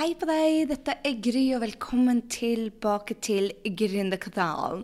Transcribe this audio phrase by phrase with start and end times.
[0.00, 4.80] Hei på deg, dette er Gry, og velkommen tilbake til Gründerkanalen.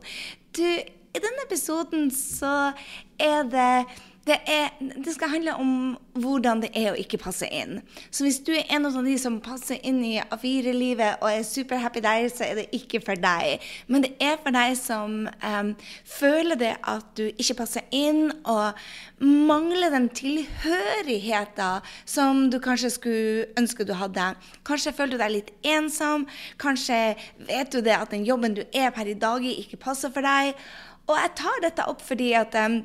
[0.53, 2.75] Du, i denne episoden så
[3.17, 3.87] er det
[4.27, 5.73] det, er, det, skal handle om
[6.19, 7.79] hvordan det er å ikke passe inn.
[8.11, 12.03] Så hvis du er en av de som passer inn i A4-livet og er superhappy
[12.03, 13.63] der, så er det ikke for deg.
[13.87, 15.71] Men det er for deg som um,
[16.11, 18.75] føler det at du ikke passer inn, og
[19.23, 24.33] mangler den tilhørigheten som du kanskje skulle ønske du hadde.
[24.67, 26.27] Kanskje føler du deg litt ensom.
[26.59, 27.15] Kanskje
[27.47, 30.59] vet du det at den jobben du er per i dag ikke passer for deg.
[31.07, 32.81] Og jeg tar dette opp fordi at um,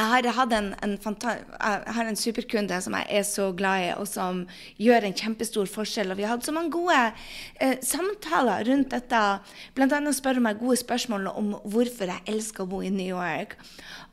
[0.00, 4.06] jeg har, en, en jeg har en superkunde som jeg er så glad i, og
[4.08, 4.44] som
[4.80, 6.12] gjør en kjempestor forskjell.
[6.12, 6.98] Og vi har hatt så mange gode
[7.60, 9.24] eh, samtaler rundt dette.
[9.76, 10.00] Bl.a.
[10.16, 13.56] spør meg gode spørsmål om hvorfor jeg elsker å bo i New York.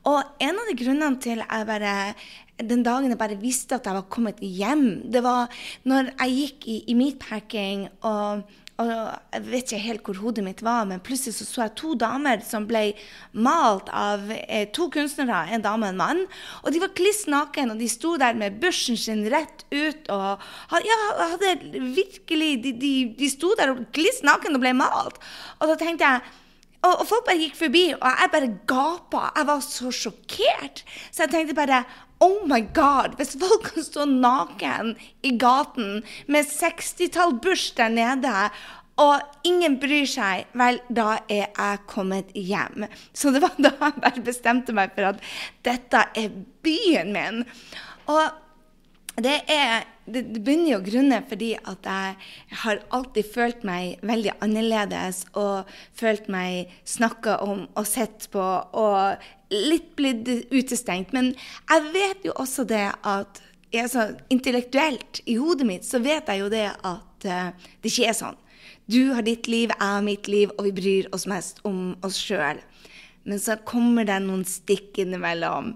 [0.08, 1.96] Og en av de grunnene til jeg bare
[2.58, 5.52] den dagen jeg bare visste at jeg var kommet hjem, det var
[5.86, 8.90] når jeg gikk i, i meatpacking og og
[9.34, 12.44] jeg vet ikke helt hvor hodet mitt var, men plutselig så, så jeg to damer
[12.46, 12.92] som ble
[13.34, 16.20] malt av eh, to kunstnere, en dame og en mann.
[16.62, 20.12] Og de var kliss naken, og de sto der med børsen sin rett ut.
[20.14, 20.98] Og ja,
[21.34, 21.56] hadde
[21.96, 25.18] virkelig De, de, de sto der og kliss naken og ble malt.
[25.58, 26.22] Og da tenkte jeg
[26.78, 29.22] og, og, folk bare gikk forbi, og jeg bare gapa.
[29.34, 30.84] Jeg var så sjokkert.
[31.10, 31.80] Så jeg tenkte bare
[32.20, 33.14] Oh my God!
[33.18, 38.48] Hvis folk kan stå naken i gaten med 60-tall Bush der nede,
[38.98, 42.88] og ingen bryr seg, vel, da er jeg kommet hjem.
[43.14, 45.22] Så det var da jeg bare bestemte meg for at
[45.66, 46.34] dette er
[46.66, 47.44] byen min.
[48.10, 48.24] Og
[49.22, 55.24] det er det, begynner jo grunnet fordi at jeg har alltid følt meg veldig annerledes
[55.36, 58.44] og følt meg snakka om og sett på
[58.78, 61.14] og litt blitt utestengt.
[61.16, 61.32] Men
[61.70, 63.40] jeg vet jo også det at
[63.72, 67.48] altså, intellektuelt i hodet mitt så vet jeg jo det at uh,
[67.82, 68.38] det ikke er sånn.
[68.88, 72.16] Du har ditt liv, jeg har mitt liv, og vi bryr oss mest om oss
[72.16, 72.60] sjøl.
[73.28, 75.74] Men så kommer det noen stikk innimellom.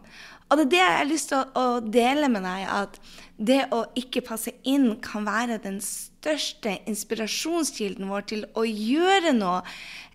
[0.48, 2.96] Og det er det jeg har lyst til å, å dele med deg, at
[3.36, 9.62] det å ikke passe inn kan være den største inspirasjonskilden vår til å gjøre noe.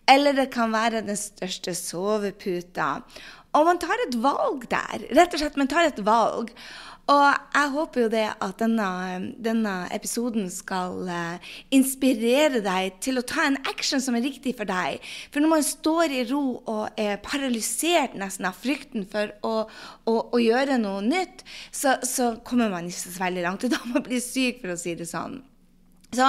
[0.08, 3.02] Eller det kan være den største soveputa.
[3.58, 5.08] Og man tar et valg der.
[5.18, 6.54] Rett og slett, man tar et valg.
[7.08, 7.24] Og
[7.56, 8.88] jeg håper jo det at denne,
[9.40, 14.68] denne episoden skal uh, inspirere deg til å ta en action som er riktig for
[14.68, 15.00] deg.
[15.32, 19.56] For når man står i ro og er paralysert nesten av frykten for å,
[20.04, 23.64] å, å gjøre noe nytt, så, så, kommer man ikke så veldig langt.
[23.64, 25.40] Og da man bli syk, for å si det sånn.
[26.16, 26.28] Så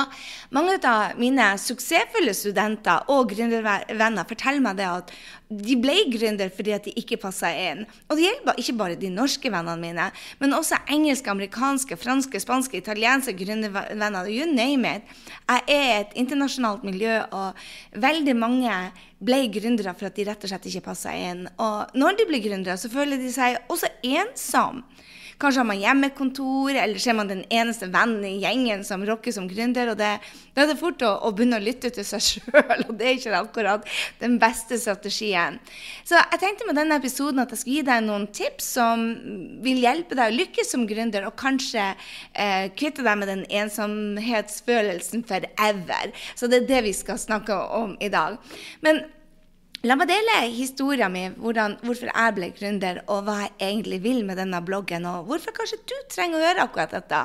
[0.50, 5.12] Mange av mine suksessfulle studenter og gründervenner forteller meg det at
[5.49, 7.84] de ble gründer fordi at de ikke passa inn.
[8.09, 10.09] Og det gjelder ikke bare de norske vennene mine,
[10.41, 14.28] men også engelske, amerikanske, franske, spanske, italienske gründervenner.
[14.33, 15.15] You name it.
[15.47, 17.56] Jeg er et internasjonalt miljø, og
[18.03, 18.75] veldig mange
[19.25, 21.47] ble gründere for at de rett og slett ikke passa inn.
[21.56, 24.84] Og når de blir gründere, så føler de seg også ensomme.
[25.38, 29.31] Kanskje har man hjemmekontor, eller så er man den eneste vennen i gjengen som rocker
[29.34, 29.93] som gründer.
[29.93, 30.19] og det,
[30.54, 33.19] Da er det fort å, å, begynne å lytte til seg sjøl, og det er
[33.21, 33.87] ikke akkurat
[34.19, 35.60] den beste strategien.
[36.03, 39.04] Så jeg tenkte med denne episoden at jeg skulle gi deg noen tips som
[39.62, 45.22] vil hjelpe deg å lykkes som gründer, og kanskje eh, kvitte deg med den ensomhetsfølelsen
[45.28, 46.16] forever.
[46.34, 48.43] Så det er det vi skal snakke om i dag.
[48.82, 49.04] Men
[49.87, 54.25] La meg dele historien min, hvordan, hvorfor jeg ble gründer, og hva jeg egentlig vil
[54.27, 57.21] med denne bloggen, og hvorfor kanskje du trenger å gjøre akkurat dette.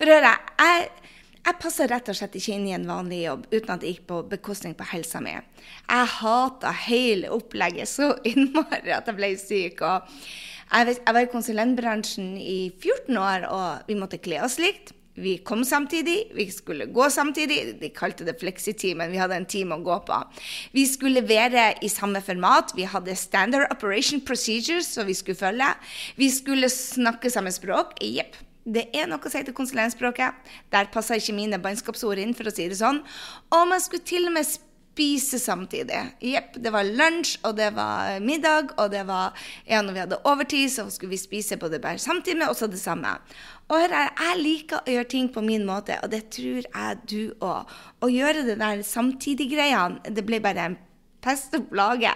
[0.00, 0.88] For hør, jeg,
[1.38, 4.08] jeg passer rett og slett ikke inn i en vanlig jobb uten at det gikk
[4.10, 5.36] på bekostning på helsa mi.
[5.38, 9.86] Jeg hata hele opplegget så innmari at jeg ble syk.
[9.86, 10.18] og
[10.74, 14.96] jeg, var i konsulentbransjen i 14 år, og vi måtte kle oss likt.
[15.18, 17.78] Vi kom samtidig, vi skulle gå samtidig.
[17.80, 19.10] De kalte det fleksitimen.
[19.10, 20.18] Vi hadde en time å gå på.
[20.74, 22.74] Vi skulle være i samme format.
[22.76, 25.72] Vi hadde standard operation procedures som vi skulle følge.
[26.16, 27.98] Vi skulle snakke samme språk.
[28.04, 28.38] Jepp.
[28.68, 30.48] Det er noe å si til konsulentspråket.
[30.74, 33.00] Der passer ikke mine bannskapsord inn, for å si det sånn.
[33.56, 34.44] Og man skulle til og med
[34.98, 36.00] spise samtidig.
[36.20, 36.56] Jepp.
[36.58, 39.36] Det var lunsj, og det var middag, og det var
[39.68, 42.66] Ja, når vi hadde overtid, så skulle vi spise på det bare samtidig med også
[42.66, 43.18] det samme.
[43.68, 46.98] Og hør her, jeg liker å gjøre ting på min måte, og det tror jeg
[47.10, 47.68] du òg.
[48.02, 50.78] Å gjøre det der samtidig-greiene, det ble bare en
[51.24, 52.12] pest og plage.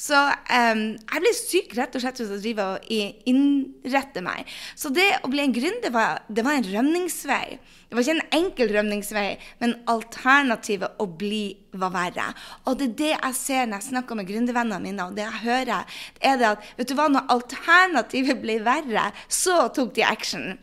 [0.00, 4.48] Så um, jeg ble syk rett og slett av å drive og innrette meg.
[4.78, 7.58] Så det å bli en gründer var, det var en rømningsvei.
[7.88, 9.28] Det var ikke en enkel rømningsvei,
[9.62, 11.42] men alternativet å bli
[11.78, 12.28] var verre.
[12.68, 15.44] Og det er det jeg ser når jeg snakker med gründervennene mine, og det jeg
[15.44, 20.58] hører, er det at vet du hva, når alternativet ble verre, så tok de action.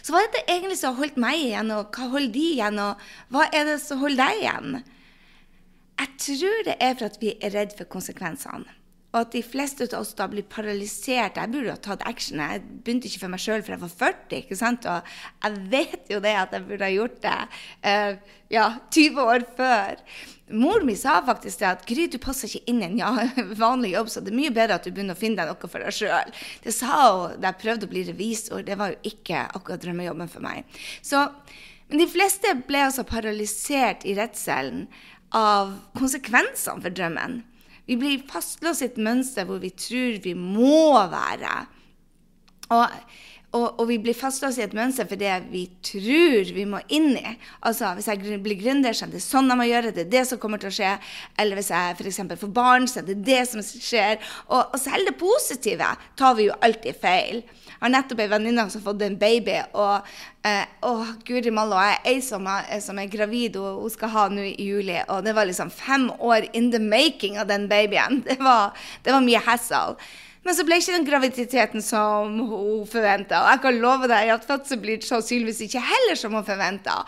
[0.00, 2.82] Så hva er det egentlig som har holdt meg igjen, og hva holder de igjen,
[2.82, 4.82] og hva er det som holder deg igjen?
[6.00, 8.80] Jeg tror det er for at vi er redd for konsekvensene.
[9.14, 11.36] Og at de fleste av oss da blir paralysert.
[11.38, 12.40] Jeg burde ha tatt action.
[12.42, 14.40] Jeg begynte ikke for meg sjøl før jeg var 40.
[14.40, 14.88] ikke sant?
[14.90, 15.12] Og
[15.44, 17.34] jeg vet jo det at jeg burde ha gjort det
[17.86, 20.02] uh, ja, 20 år før.
[20.64, 23.12] Mor mi sa faktisk det at Gry, du passer ikke inn i en ja,
[23.62, 25.86] vanlig jobb, så det er mye bedre at du begynner å finne deg noe for
[25.86, 26.34] deg sjøl.
[26.66, 28.66] Det sa hun da jeg prøvde å bli revisor.
[28.66, 30.66] Det var jo ikke akkurat drømmejobben for meg.
[31.06, 31.22] Så,
[31.86, 34.88] men de fleste ble altså paralysert i redselen
[35.34, 37.42] av konsekvensene for drømmen.
[37.84, 41.52] Vi blir fastlåst i et mønster hvor vi tror vi må være.
[42.72, 42.94] Og,
[43.54, 47.10] og, og vi blir fastlåst i et mønster for det vi tror vi må inn
[47.18, 47.34] i.
[47.60, 50.24] Altså, Hvis jeg blir gründer, så er det sånn jeg må gjøre, det er det
[50.30, 50.94] som kommer til å skje.
[51.36, 52.22] Eller hvis jeg f.eks.
[52.40, 54.16] får barn, så er det det som skjer.
[54.48, 57.44] Og, og selv det positive tar vi jo alltid feil
[57.84, 59.58] har nettopp ei venninne som har fått en baby.
[59.76, 60.10] Og
[60.48, 60.94] eh, å,
[61.26, 62.48] guri malla, jeg er ei som,
[62.84, 64.98] som, er gravid, og hun skal ha nå i juli.
[65.12, 68.22] Og det var liksom fem år in the making av den babyen.
[68.28, 68.72] Det var,
[69.04, 69.98] det var mye hassle.
[70.44, 73.40] Men så ble ikke den graviditeten som hun forventa.
[73.42, 76.98] Og jeg kan love deg at fødselen blir sannsynligvis ikke heller som hun forventa.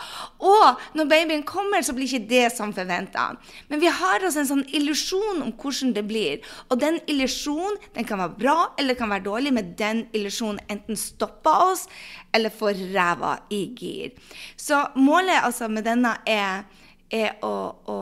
[0.40, 3.28] Og når babyen kommer, så blir ikke det som forventa.
[3.68, 6.40] Men vi har altså en sånn illusjon om hvordan det blir.
[6.70, 10.96] Og den illusjonen den kan være bra eller kan være dårlig, men den illusjonen enten
[10.96, 11.86] stopper oss
[12.34, 14.16] eller får ræva i gir.
[14.56, 16.64] Så målet altså med denne er,
[17.12, 17.98] er å, å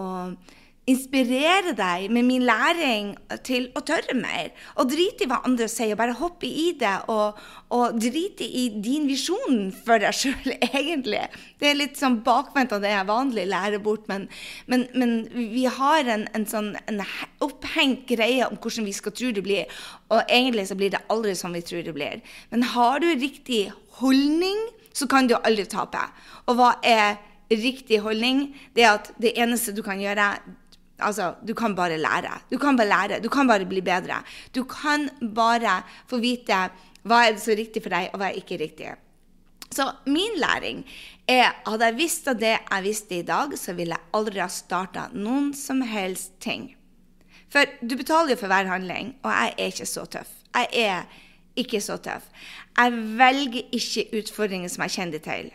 [0.90, 3.14] inspirere deg med min læring
[3.46, 4.50] til å tørre mer.
[4.76, 6.92] Og drite i hva andre sier, bare hoppe i det.
[7.12, 7.38] Og,
[7.72, 11.22] og drite i din visjon for deg sjøl, egentlig.
[11.60, 14.28] Det er litt sånn bakvendt av det jeg vanlig lærer bort, men,
[14.68, 17.00] men, men vi har en, en sånn en
[17.44, 19.84] opphengt greie om hvordan vi skal tro det blir.
[20.12, 22.20] Og egentlig så blir det aldri som vi tror det blir.
[22.52, 23.70] Men har du riktig
[24.02, 26.02] holdning, så kan du aldri tape.
[26.44, 27.16] Og hva er
[27.50, 28.50] riktig holdning?
[28.76, 30.28] Det er at det eneste du kan gjøre
[31.04, 32.40] Altså, du kan bare lære.
[32.50, 33.20] Du kan bare lære.
[33.22, 34.22] Du kan bare bli bedre.
[34.54, 36.68] Du kan bare få vite
[37.04, 38.94] hva er det som er riktig for deg, og hva er ikke riktig.
[39.74, 40.84] Så min læring
[41.28, 45.08] er hadde jeg visst det jeg visste i dag, så ville jeg aldri ha starta
[45.12, 46.70] noen som helst ting.
[47.52, 50.30] For du betaler jo for hver handling, og jeg er ikke så tøff.
[50.54, 51.20] Jeg er
[51.56, 52.30] ikke så tøff.
[52.76, 55.52] Jeg velger ikke utfordringer som jeg kjenner til.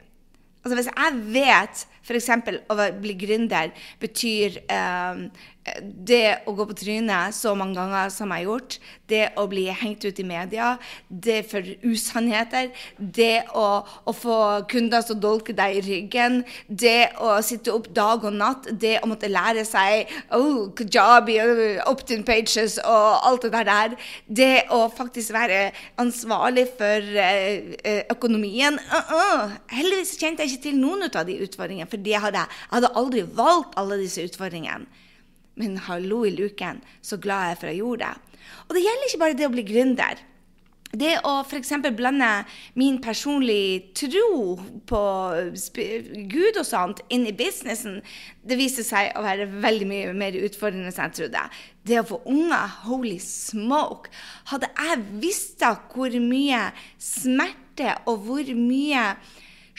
[0.63, 2.29] Altså Hvis jeg vet f.eks.
[2.69, 3.71] å bli gründer
[4.01, 5.29] betyr eh,
[5.79, 8.77] det å gå på trynet så mange ganger som jeg har gjort,
[9.09, 10.71] det å bli hengt ut i media,
[11.09, 14.38] det for usannheter, det å, å få
[14.71, 19.09] kunder som dolker deg i ryggen, det å sitte opp dag og natt, det å
[19.09, 21.39] måtte lære seg oh, kajabi,
[21.89, 23.95] opt-in pages og alt det der,
[24.25, 25.69] det å faktisk være
[26.01, 29.57] ansvarlig for eh, eh, økonomien uh -uh.
[29.69, 33.25] Heldigvis kjente jeg ikke til noen av de utfordringene, for jeg hadde, jeg hadde aldri
[33.38, 34.88] valgt alle disse utfordringene.
[35.60, 38.42] Men hallo i luken, så glad jeg er for jeg gjorde det.
[38.68, 40.22] Og det gjelder ikke bare det å bli gründer.
[40.90, 41.69] Det å f.eks.
[41.94, 42.28] blande
[42.80, 44.56] min personlige tro
[44.90, 45.01] på
[46.31, 48.00] Gud og sånt inn i businessen,
[48.42, 51.44] det viser seg å være veldig mye mer utfordrende enn jeg trodde.
[51.86, 54.10] Det å få unger, holy smoke!
[54.50, 55.62] Hadde jeg visst
[55.94, 56.63] hvor mye
[56.98, 59.06] smerte og hvor mye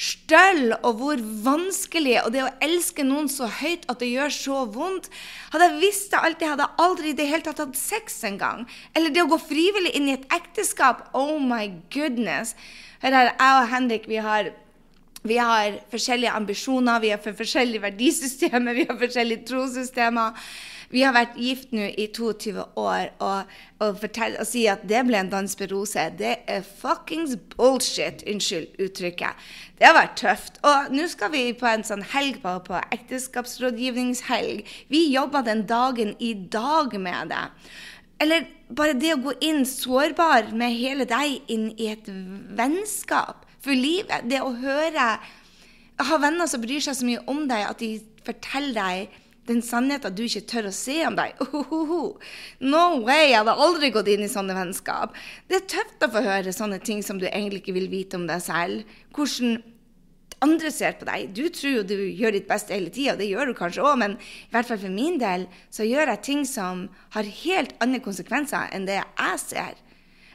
[0.00, 4.62] støll og hvor vanskelig og det å elske noen så høyt at det gjør så
[4.72, 5.10] vondt.
[5.52, 8.64] Hadde jeg visst det alltid, hadde jeg aldri i det hele tatt hatt sex engang.
[8.96, 11.10] Eller det å gå frivillig inn i et ekteskap.
[11.12, 12.54] Oh my goodness.
[13.04, 14.52] Hør her, jeg og Henrik, vi har
[15.20, 20.38] vi har forskjellige ambisjoner, vi har forskjellige verdisystemer, vi har forskjellige trossystemer.
[20.90, 25.20] Vi har vært gift nå i 22 år, og, og, og si at det ble
[25.20, 28.24] en dans på roser, det er fuckings bullshit.
[28.26, 29.44] Unnskyld uttrykket.
[29.78, 30.58] Det har vært tøft.
[30.66, 34.66] Og nå skal vi på en sånn helg på, på ekteskapsrådgivningshelg.
[34.90, 37.46] Vi jobber den dagen i dag med det.
[38.20, 42.10] Eller bare det å gå inn sårbar med hele deg inn i et
[42.58, 44.26] vennskap for livet.
[44.28, 45.12] Det å høre
[46.00, 49.18] Ha venner som bryr seg så mye om deg at de forteller deg
[49.48, 51.40] den sannheten du ikke tør å se om deg.
[51.46, 52.02] Ohoho.
[52.60, 53.30] No way!
[53.30, 55.16] Jeg hadde aldri gått inn i sånne vennskap.
[55.48, 58.28] Det er tøft å få høre sånne ting som du egentlig ikke vil vite om
[58.30, 58.96] deg selv.
[59.16, 59.60] Hvordan
[60.44, 61.34] andre ser på deg.
[61.36, 64.16] Du tror jo du gjør ditt beste hele tida, det gjør du kanskje òg, men
[64.16, 68.72] i hvert fall for min del så gjør jeg ting som har helt andre konsekvenser
[68.76, 69.76] enn det jeg ser.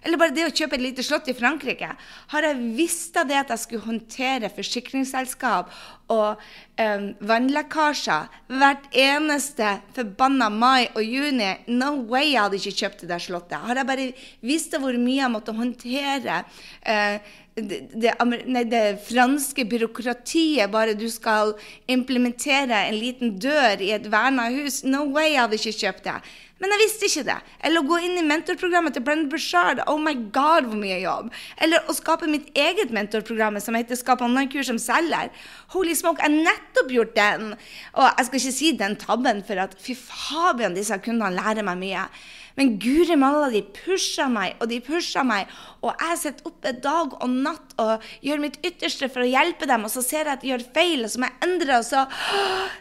[0.06, 1.90] Eller bare det å kjøpe et lite slott i Frankrike.
[2.30, 5.72] Har jeg visst av det at jeg skulle håndtere forsikringsselskap
[6.14, 6.44] og
[6.78, 13.10] um, vannlekkasjer hvert eneste forbanna mai og juni, no way jeg hadde ikke kjøpt det
[13.16, 13.58] der slottet.
[13.66, 14.08] Har jeg bare
[14.46, 18.12] visst hvor mye jeg måtte håndtere uh, det, det,
[18.52, 21.54] nei, det franske byråkratiet bare du skal
[21.88, 24.82] implementere en liten dør i et verna hus.
[24.84, 26.18] No way, jeg hadde ikke kjøpt det.
[26.60, 27.38] Men jeg visste ikke det.
[27.68, 29.82] Eller å gå inn i mentorprogrammet til Brendan Bushard.
[29.92, 31.34] Oh my god, hvor mye jobb.
[31.64, 35.32] Eller å skape mitt eget mentorprogram som heter Skap online-kurs som selger.
[35.76, 37.52] Holy smoke, jeg har nettopp gjort den.
[37.96, 41.80] Og jeg skal ikke si den tabben, for at fy fabian, disse kundene lærer meg
[41.84, 42.08] mye.
[42.56, 45.50] Men guri malla, de pusha meg, og de pusha meg.
[45.84, 49.84] Og jeg sitter oppe dag og natt og gjør mitt ytterste for å hjelpe dem,
[49.84, 52.06] og så ser jeg at de gjør feil, og så må jeg endre, og så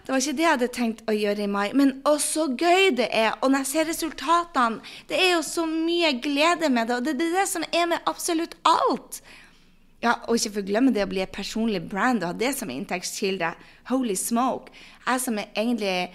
[0.04, 1.68] Det var ikke det jeg hadde tenkt å gjøre i mai.
[1.74, 3.34] Men å, så gøy det er.
[3.40, 7.16] Og når jeg ser resultatene Det er jo så mye glede med det, og det
[7.16, 9.22] er det som er med absolutt alt.
[10.04, 13.54] Ja, og ikke forglemme det å bli et personlig brand og ha det som inntektskilde.
[13.88, 14.70] Holy smoke.
[15.06, 16.12] Jeg som er egentlig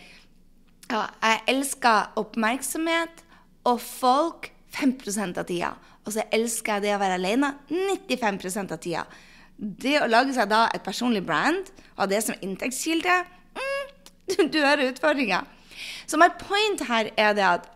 [0.90, 3.26] ja, Jeg elsker oppmerksomhet
[3.70, 5.74] og folk 5% av tida.
[6.06, 9.06] Og så elsker jeg det å være alene 95% av tida.
[9.60, 13.16] Det å lage seg da et personlig brand og ha det som inntektskilde
[13.60, 13.90] mm,
[14.32, 15.44] du, du hører utfordringa.
[16.08, 17.70] Så my point her er det at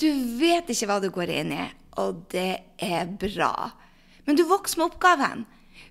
[0.00, 1.64] du vet ikke hva du går inn i,
[2.02, 3.70] og det er bra.
[4.26, 5.44] Men du vokser med oppgaven.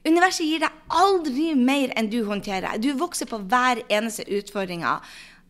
[0.04, 2.82] Universet gir deg aldri mer enn du håndterer.
[2.84, 4.84] Du vokser på hver eneste utfordring.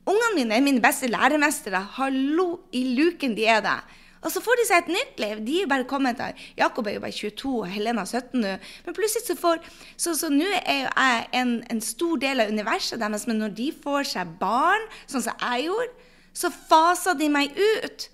[0.03, 1.79] Ungene mine er mine beste læremestere.
[1.97, 3.79] Hallo i luken, de er det.
[4.23, 5.39] Og så får de seg et nytt liv.
[5.47, 6.39] De er bare kommet der.
[6.57, 8.53] Jakob er jo bare 22, og Helena 17 nå.
[8.85, 9.59] Men plutselig så får
[9.97, 13.27] Så, så nå er jeg en, en, stor del av universet deres.
[13.27, 18.07] Men når de får seg barn, sånn som jeg gjorde, så faser de meg ut.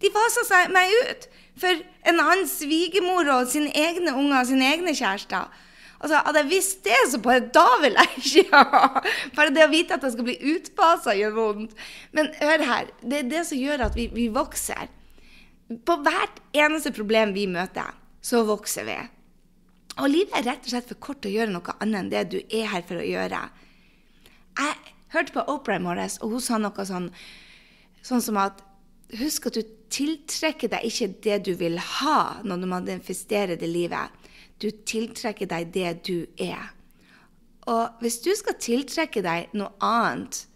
[0.00, 4.68] De faser seg meg ut for en annen svigermor og sine egne unger og sine
[4.72, 5.48] egne kjærester.
[5.98, 9.02] Altså, Hadde jeg visst det, så bare da vil jeg ikke ha
[9.34, 11.76] Bare det å vite at jeg skal bli utfasa, gjør vondt.
[12.14, 14.90] Men hør her, det er det som gjør at vi, vi vokser.
[15.88, 18.98] På hvert eneste problem vi møter, så vokser vi.
[19.98, 22.22] Og livet er rett og slett for kort til å gjøre noe annet enn det
[22.30, 23.42] du er her for å gjøre.
[24.58, 27.10] Jeg hørte på Opera i morges, og hun sa noe sånn,
[28.06, 28.64] sånn som at
[29.16, 34.12] Husk at du tiltrekker deg ikke det du vil ha når du manifesterer det livet.
[34.58, 36.72] Du tiltrekker deg det du er.
[37.68, 40.46] Og hvis du skal tiltrekke deg noe annet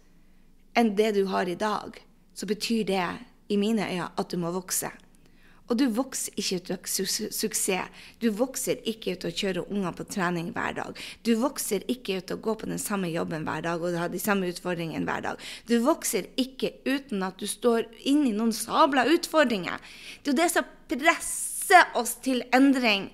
[0.77, 1.99] enn det du har i dag,
[2.33, 3.07] så betyr det
[3.53, 4.89] i mine øyne at du må vokse.
[5.71, 8.01] Og du vokser ikke ut av su suksess.
[8.19, 10.99] Du vokser ikke ut av å kjøre unger på trening hver dag.
[11.23, 14.09] Du vokser ikke ut av å gå på den samme jobben hver dag og ha
[14.11, 15.47] de samme utfordringene hver dag.
[15.69, 19.79] Du vokser ikke uten at du står inni noen sabla utfordringer.
[20.21, 23.07] Det er jo det som presser oss til endring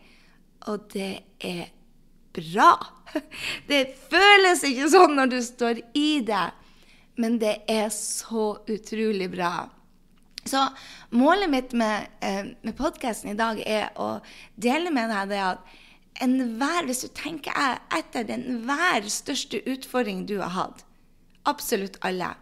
[0.67, 1.69] og det er
[2.35, 2.73] bra.
[3.69, 6.45] Det føles ikke sånn når du står i det,
[7.19, 9.69] men det er så utrolig bra.
[10.45, 10.61] Så
[11.09, 14.21] målet mitt med, eh, med podkasten i dag er å
[14.55, 15.73] dele med deg det at
[16.23, 20.85] enhver, hvis du tenker etter enhver største utfordring du har hatt,
[21.49, 22.33] absolutt alle,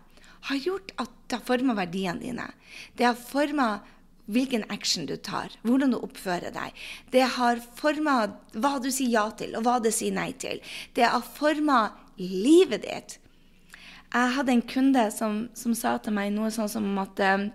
[0.48, 2.48] har gjort at det har forma verdiene dine.
[2.96, 3.82] Det har forma
[4.28, 6.76] hvilken action du tar, hvordan du oppfører deg.
[7.12, 8.18] Det har forma
[8.54, 10.60] hva du sier ja til, og hva du sier nei til.
[10.96, 11.88] Det har forma
[12.20, 13.18] livet ditt.
[14.08, 17.50] Jeg hadde en kunde som, som, sa til meg noe sånn som at eh,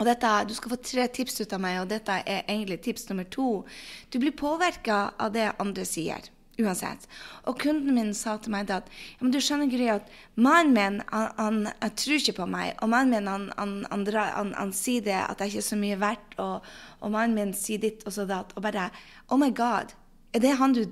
[0.00, 3.10] og dette, Du skal få tre tips ut av meg, og dette er egentlig tips
[3.10, 3.66] nummer to.
[4.08, 6.30] Du blir påvirka av det andre sier
[6.62, 7.06] uansett.
[7.48, 11.00] Og kunden min sa til meg at ja, men du skjønner Gry, at mannen min
[11.10, 12.74] han, han, han, tror ikke på meg.
[12.80, 16.70] Og mannen min han, han, sier det at jeg ikke er så mye verdt, og,
[17.00, 18.54] og mannen min sier ditt og så datt.
[18.56, 18.90] Og bare
[19.30, 19.94] Oh my God,
[20.34, 20.84] er det han du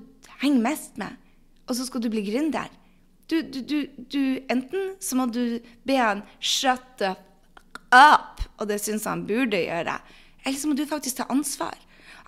[0.42, 1.16] henger mest med?
[1.68, 2.70] Og så skal du bli gründer?
[3.28, 7.12] Du, du, du, du, enten så må du be han shut the
[7.92, 9.98] up, og det syns han burde gjøre,
[10.44, 11.76] eller så må du faktisk ta ansvar.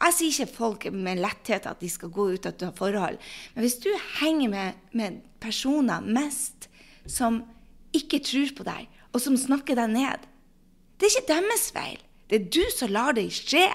[0.00, 3.18] Jeg sier ikke folk med letthet at de skal gå ut av forhold.
[3.54, 3.90] Men hvis du
[4.20, 6.70] henger med, med personer mest
[7.04, 7.42] som
[7.96, 10.28] ikke tror på deg, og som snakker deg ned
[11.00, 11.98] Det er ikke deres feil.
[12.30, 13.66] Det er du som lar det skje.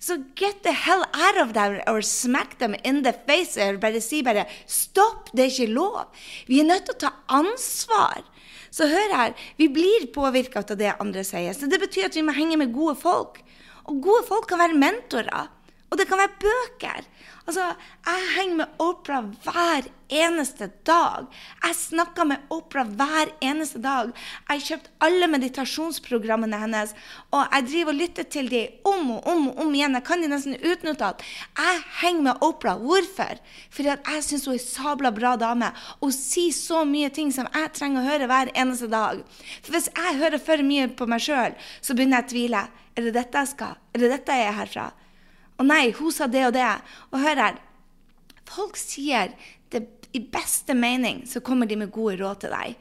[0.00, 3.56] Så get the hell out of them or smack them in the face.
[3.56, 6.08] Eller bare si bare stopp, det er ikke lov.
[6.48, 8.24] Vi er nødt til å ta ansvar.
[8.70, 11.54] Så hør her, vi blir påvirka av det andre sier.
[11.56, 13.40] Så det betyr at vi må henge med gode folk.
[13.86, 15.46] Og gode folk kan være mentorer.
[15.90, 17.04] Og det kan være bøker.
[17.46, 17.62] Altså,
[18.06, 21.26] Jeg henger med Opera hver eneste dag.
[21.62, 24.10] Jeg snakker med Opera hver eneste dag.
[24.48, 26.94] Jeg har kjøpt alle meditasjonsprogrammene hennes,
[27.30, 29.94] og jeg driver og lytter til dem om og om og om igjen.
[29.94, 31.22] Jeg kan de nesten utenat.
[31.54, 32.76] Jeg henger med Opera.
[32.82, 33.38] Hvorfor?
[33.70, 35.70] Fordi jeg syns hun er sabla bra dame.
[36.02, 39.22] Hun sier så mye ting som jeg trenger å høre hver eneste dag.
[39.62, 42.68] For hvis jeg hører for mye på meg sjøl, så begynner jeg å tvile.
[42.96, 43.82] Er det dette jeg skal?
[43.94, 44.92] Er det dette jeg er herfra?
[45.56, 46.66] Og nei, hun sa det og det.
[47.12, 47.60] Og hør her.
[48.46, 49.32] Folk sier
[49.72, 49.86] det
[50.16, 52.76] i beste mening så kommer de med gode råd til deg.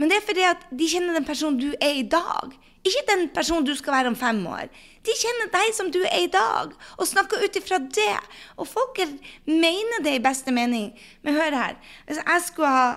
[0.00, 2.54] Men det er fordi at de kjenner den personen du er i dag.
[2.86, 4.70] Ikke den personen du skal være om fem år.
[5.04, 8.14] De kjenner deg som du er i dag, og snakker ut ifra det.
[8.56, 9.00] Og folk
[9.44, 10.90] mener det i beste mening.
[11.22, 11.76] Men hør her.
[12.06, 12.88] Hvis jeg skulle ha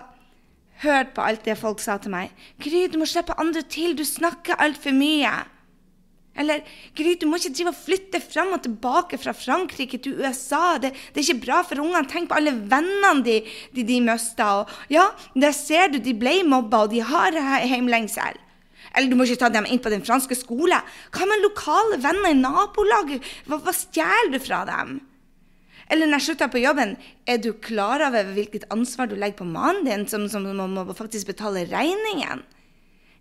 [0.84, 2.32] hørt på alt det folk sa til meg
[2.64, 3.98] Gry, du må slippe andre til.
[3.98, 5.34] Du snakker altfor mye.
[6.34, 6.64] Eller
[6.98, 10.80] Gry, du må ikke drive og flytte fram og tilbake fra Frankrike til USA.
[10.82, 12.10] Det, det er ikke bra for ungene.
[12.10, 13.38] Tenk på alle vennene de,
[13.76, 14.50] de, de mista.
[14.64, 15.06] Og ja,
[15.38, 17.38] der ser du, de ble mobba, og de har
[17.70, 18.42] hjemlengsel.
[18.94, 20.78] Eller du må ikke ta dem inn på den franske skole.
[21.14, 23.26] Hva med lokale venner i nabolaget?
[23.50, 25.00] Hva, hva stjeler du fra dem?
[25.92, 26.96] Eller når jeg slutter på jobben,
[27.30, 30.86] er du klar over hvilket ansvar du legger på mannen din, som, som må, må
[30.98, 32.42] faktisk betale regningen?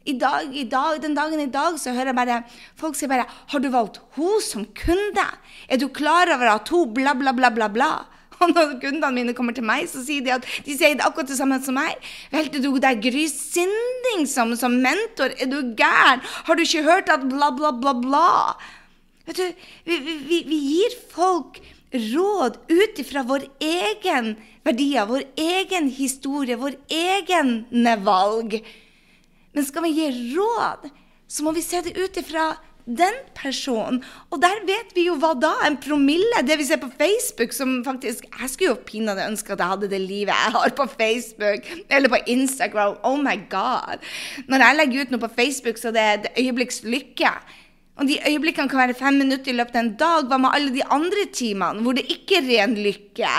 [0.05, 2.39] I dag, i dag, den dagen i dag så hører jeg bare
[2.77, 6.95] folk sier bare 'Har du valgt hun som kunde?' 'Er du klar over at hun
[6.95, 8.07] bla, bla, bla, bla, bla?'
[8.43, 11.29] Og når kundene mine kommer til meg, så sier de at de sier det akkurat
[11.29, 11.95] det samme som meg.
[12.33, 15.31] Valgte du deg Gry Sinding som, som mentor?
[15.39, 16.25] Er du gæren?
[16.47, 18.57] Har du ikke hørt at bla, bla, bla, bla?
[19.27, 19.47] Vet du,
[19.87, 21.61] vi, vi, vi gir folk
[21.93, 28.59] råd ut ifra vår egen verdier, vår egen historie, vår egne valg.
[29.53, 30.91] Men skal vi gi råd,
[31.29, 34.01] så må vi se det ut ifra den personen.
[34.33, 35.53] Og der vet vi jo hva da?
[35.67, 36.43] En promille?
[36.47, 39.91] Det vi ser på Facebook, som faktisk Jeg skulle jo pinadø ønske at jeg hadde
[39.93, 42.97] det livet jeg har på Facebook, eller på Instagram.
[43.07, 44.03] Oh my God.
[44.49, 47.37] Når jeg legger ut noe på Facebook, så det er det øyeblikks lykke.
[48.01, 50.27] Og de øyeblikkene kan være fem minutter i løpet av en dag.
[50.27, 53.31] Hva med alle de andre timene hvor det ikke er ren lykke?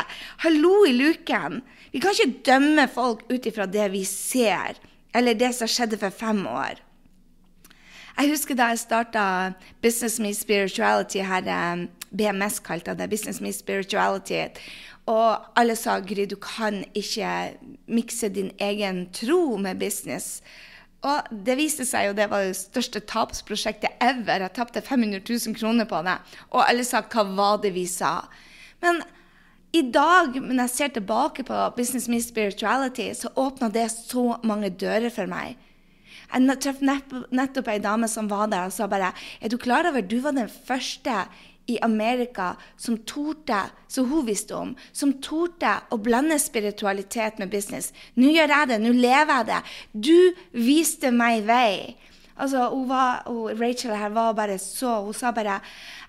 [0.45, 1.63] Hallo i luken.
[1.91, 4.77] Vi kan ikke dømme folk ut ifra det vi ser
[5.13, 6.81] eller det som skjedde for fem år.
[8.13, 9.25] Jeg husker da jeg starta
[9.81, 14.45] Business Me Spirituality, her eh, BMS kalte det Business Me Spirituality.
[15.09, 17.57] Og alle sa Gry, du kan ikke
[17.91, 20.43] mikse din egen tro med business.
[21.03, 24.45] Og det viste seg jo det var det største tapsprosjektet ever.
[24.45, 26.15] Jeg tapte 500 000 kroner på det.
[26.53, 28.21] Og alle sa hva var det vi sa?
[28.85, 29.01] Men
[29.73, 34.69] i dag, når jeg ser tilbake på Business Me Spirituality, så åpna det så mange
[34.69, 35.57] dører for meg.
[36.33, 40.01] Jeg traff nettopp ei dame som var der og sa bare Er du klar over
[40.01, 41.25] du var den første
[41.69, 47.93] i Amerika som torde, som hun visste om, som torde å blande spiritualitet med business.
[48.19, 49.61] Nå gjør jeg det, nå lever jeg det.
[49.93, 50.19] Du
[50.65, 51.95] viste meg vei.
[52.33, 55.59] Altså, hun var, hun, Rachel her var bare så Hun sa bare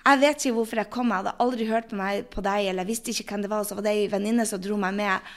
[0.05, 2.85] jeg vet ikke hvorfor jeg kom, jeg hadde aldri hørt på, meg, på deg, eller
[2.85, 5.31] visste ikke hvem det var, og så var det ei venninne som dro meg med.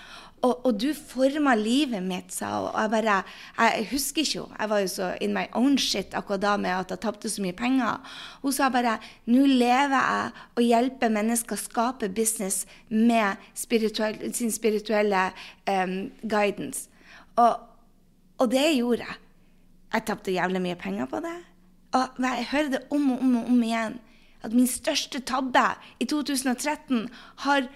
[0.45, 2.67] Og, og du forma livet mitt, sa hun.
[2.69, 3.15] Og jeg bare
[3.57, 4.57] Jeg husker ikke henne.
[4.59, 7.41] Jeg var jo så in my own shit akkurat da med at jeg tapte så
[7.41, 7.97] mye penger.
[8.41, 14.51] Hun sa bare Nå lever jeg og hjelper mennesker å skape business med spirituell, sin
[14.51, 15.31] spirituelle
[15.65, 16.89] um, guidance.
[17.37, 17.57] Og,
[18.37, 19.26] og det gjorde jeg.
[19.93, 21.37] Jeg tapte jævlig mye penger på det.
[21.95, 23.99] Og jeg hører det om og om og om igjen
[24.45, 25.63] at min største tabbe
[25.99, 27.07] i 2013
[27.43, 27.67] har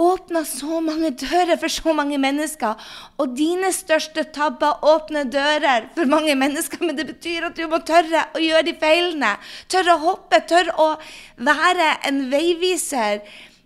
[0.00, 2.78] åpna så mange dører for så mange mennesker.
[3.20, 6.80] Og dine største tabber åpner dører for mange mennesker.
[6.84, 9.34] Men det betyr at du må tørre å gjøre de feilene.
[9.68, 10.88] Tørre å hoppe, tørre å
[11.36, 13.20] være en veiviser.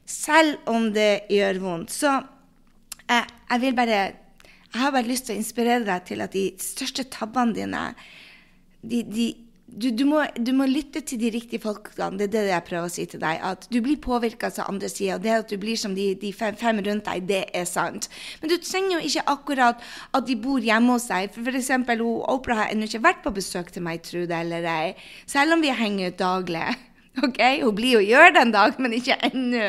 [0.05, 1.94] Selv om det gjør vondt.
[1.94, 4.03] Så jeg, eh, jeg vil bare
[4.74, 7.82] Jeg har bare lyst til å inspirere deg til at de største tabbene dine
[8.82, 9.26] de, de
[9.74, 12.18] du, du, må, du, må, lytte til de riktige folkene.
[12.20, 13.40] Det er det jeg prøver å si til deg.
[13.42, 15.16] At du blir påvirka av andre sider.
[15.16, 18.06] Og Det at du blir som de, de fem, fem, rundt deg, det er sant.
[18.42, 21.32] Men du trenger jo ikke akkurat at de bor hjemme hos deg.
[21.34, 24.92] For eksempel, Opera har ennå ikke vært på besøk til meg, tro det eller ei.
[25.30, 26.66] Selv om vi henger ut daglig.
[27.22, 29.68] Ok, Hun blir jo gjør det en dag, men ikke ennå.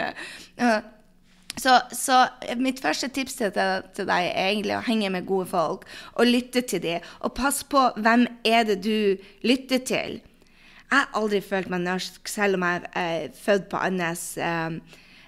[1.56, 2.26] Så, så,
[2.60, 6.84] mitt første tips til, deg er egentlig å henge med gode folk og lytte til
[6.84, 7.06] dem.
[7.24, 9.16] Og pass på hvem er det du
[9.48, 10.20] lytter til.
[10.86, 14.36] Jeg har aldri følt meg norsk, selv om jeg er født på Andes.
[14.38, 14.80] Um,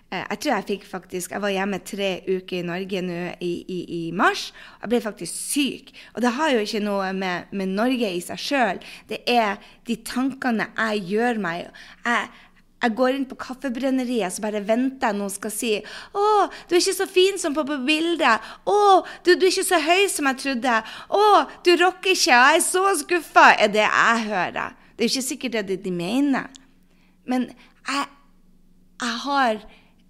[0.07, 3.79] jeg tror jeg fikk faktisk Jeg var hjemme tre uker i Norge nå i, i,
[3.97, 4.53] i, mars.
[4.77, 5.91] og Jeg ble faktisk syk.
[6.15, 8.79] Og det har jo ikke noe med, med Norge i seg sjøl.
[9.09, 11.67] Det er de tankene jeg gjør meg.
[12.05, 12.29] Jeg,
[12.77, 16.25] jeg går inn på Kaffebrenneriet så bare venter jeg noen skal si 'Å,
[16.69, 20.05] du er ikke så fin som på, bildet.' 'Å, du, du, er ikke så høy
[20.13, 21.23] som jeg trodde.' 'Å,
[21.65, 24.77] du rocker ikke.' 'Jeg er så skuffa.' er det jeg hører.
[24.97, 26.47] Det er ikke sikkert det de mener.
[27.25, 27.49] Men
[27.87, 28.05] jeg,
[29.01, 29.61] jeg har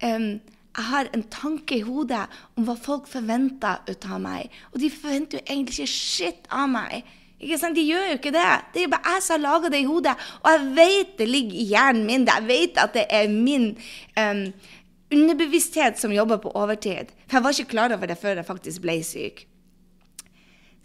[0.04, 0.40] um,
[0.78, 4.52] jeg har en tanke i hodet om hva folk forventer ut av meg.
[4.72, 7.02] Og de forventer jo egentlig ikke shit av meg.
[7.38, 7.76] Ikke sant?
[7.78, 8.46] De gjør jo ikke det.
[8.74, 10.14] Det er bare jeg som har laga det i hodet.
[10.42, 12.26] Og jeg vet det ligger i hjernen min.
[12.26, 13.68] Jeg vet at det er min
[14.18, 14.42] um,
[15.14, 17.12] underbevissthet som jobber på overtid.
[17.28, 19.44] For jeg var ikke klar over det før jeg faktisk ble syk.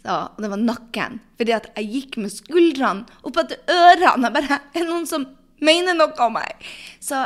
[0.04, 1.18] Så, og det var nakken.
[1.40, 4.28] Fordi at jeg gikk med skuldrene opp etter ørene.
[4.28, 5.26] Jeg bare Er noen som
[5.64, 6.62] mener noe om meg?
[7.02, 7.24] Så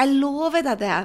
[0.00, 1.00] jeg lover deg det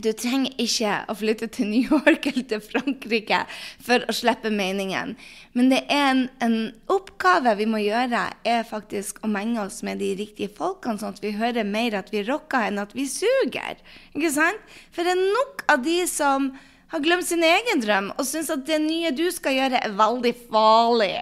[0.00, 3.42] du trenger ikke å flytte til New York eller til Frankrike
[3.82, 5.14] for å slippe meningen.
[5.52, 6.56] Men det er en, en,
[6.92, 11.22] oppgave vi må gjøre, er faktisk å menge oss med de riktige folkene, sånn at
[11.24, 13.80] vi hører mer at vi rocker enn at vi suger.
[14.16, 14.76] Ikke sant?
[14.96, 16.52] For det er nok av de som
[16.92, 20.36] har glemt sin egen drøm og syns at det nye du skal gjøre, er veldig
[20.48, 21.14] farlig.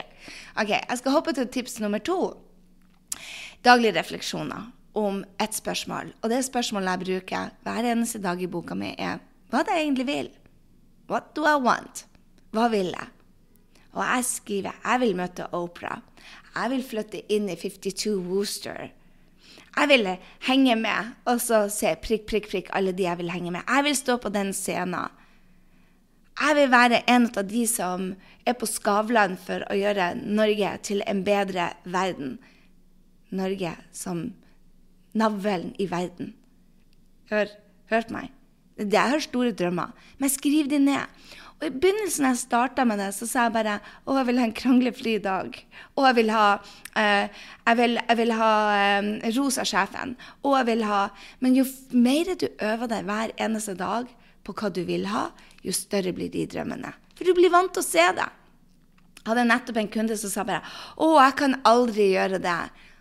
[0.59, 2.21] Ok, Jeg skal hoppe til tips nummer to.
[3.67, 6.13] Daglige refleksjoner om ett spørsmål.
[6.23, 9.87] Og det spørsmålet jeg bruker hver eneste dag i boka mi, er hva det jeg
[9.87, 10.31] egentlig vil.
[11.11, 12.05] What do I want?
[12.55, 13.11] Hva vil jeg?
[13.95, 16.01] Og jeg skriver jeg vil møte Opera.
[16.55, 18.91] Jeg vil flytte inn i 52 Wooster.
[19.71, 20.09] Jeg vil
[20.49, 23.67] henge med og så se prikk, prikk, prikk alle de jeg vil henge med.
[23.67, 25.11] Jeg vil stå på den scenen.
[26.41, 28.13] Jeg vil være en av de som
[28.49, 32.39] er på Skavlan for å gjøre Norge til en bedre verden.
[33.31, 34.31] Norge som
[35.17, 36.35] navlen i verden.
[37.31, 37.51] Hør,
[37.91, 38.31] hør meg.
[38.81, 41.21] Jeg har store drømmer, men skriv de ned.
[41.61, 43.75] Og I begynnelsen jeg starta med det, så sa jeg bare
[44.07, 45.59] å, jeg vil ha en kranglefri dag.
[45.93, 46.47] Og jeg vil ha,
[46.97, 50.15] eh, jeg vil, jeg vil ha eh, rosa sjefen.
[50.41, 51.03] Og jeg vil ha
[51.45, 54.09] Men jo mer du øver deg hver eneste dag
[54.45, 55.29] på hva du vil ha,
[55.61, 56.95] jo større blir de drømmene.
[57.13, 58.31] For du blir vant til å se det.
[59.21, 60.65] Jeg hadde nettopp en kunde som sa bare
[60.97, 62.61] å, jeg kan aldri gjøre det.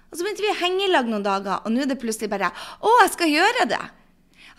[0.09, 2.31] Og så begynte vi å henge i lag noen dager, og nå er det plutselig
[2.31, 3.85] bare Å, jeg skal gjøre det!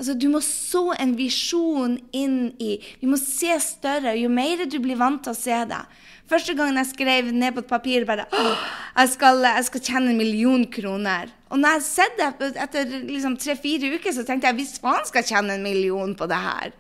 [0.00, 4.14] Altså, Du må så en visjon inn i Vi må se større.
[4.16, 5.80] Jo mer du blir vant til å se det.
[6.30, 10.20] Første gangen jeg skrev ned på et papir bare jeg skal, jeg skal tjene en
[10.20, 11.32] million kroner.
[11.50, 15.04] Og når jeg har sett det etter liksom, tre-fire uker, så tenkte jeg hvis faen
[15.08, 16.72] skal jeg tjene en million på det her.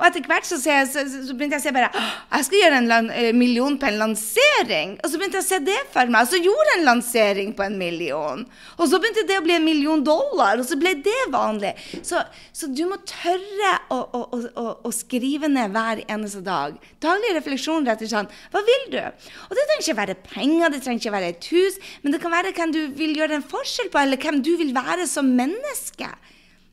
[0.00, 2.78] Og etter hvert så, jeg, så, så, begynte jeg å se bare Jeg skal gjøre
[2.80, 4.94] en eh, million på en lansering.
[5.04, 6.24] Og så begynte jeg å se det for meg.
[6.24, 8.44] Og så gjorde jeg en lansering på en million.
[8.78, 11.74] Og så begynte det å bli en million dollar, og så ble det vanlig.
[12.06, 12.22] Så,
[12.56, 16.80] så du må tørre å, å, å, å, skrive ned hver eneste dag.
[17.02, 18.40] Daglig refleksjon rett og slett.
[18.54, 19.00] Hva vil du?
[19.02, 22.32] Og det trenger ikke være penger, det trenger ikke være et hus, men det kan
[22.32, 26.08] være hvem du vil gjøre en forskjell på, eller hvem du vil være som menneske.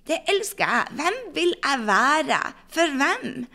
[0.08, 0.98] Det elsker jeg.
[1.00, 2.40] Hvem vil jeg være?
[2.74, 3.46] For hvem?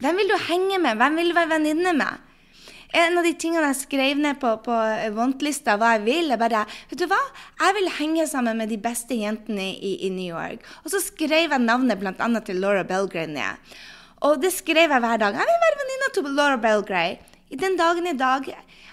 [0.00, 0.96] Hvem vil du henge med?
[0.96, 2.26] Hvem vil du være venninne med?
[2.90, 4.76] En av de tingene jeg skrev ned på, på
[5.14, 7.20] want-lista, hva jeg vil, er bare Vet du hva?
[7.60, 10.64] Jeg vil henge sammen med de beste jentene i, i New York.
[10.82, 12.30] Og så skrev jeg navnet bl.a.
[12.46, 13.76] til Laura Belgray ned.
[14.26, 15.38] Og det skrev jeg hver dag.
[15.38, 17.20] Jeg vil være venninna til Laura Belgray.
[17.50, 18.50] I den dagen i dag